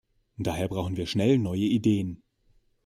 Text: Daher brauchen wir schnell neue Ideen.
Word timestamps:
Daher 0.39 0.67
brauchen 0.67 0.97
wir 0.97 1.05
schnell 1.05 1.37
neue 1.37 1.59
Ideen. 1.59 2.23